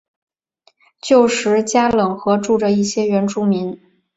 [0.99, 3.79] 旧时加冷河住着一些原住民。